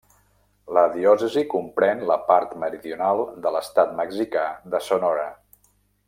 [0.77, 5.29] La diòcesi comprèn la part meridional de l'estat mexicà de Sonora.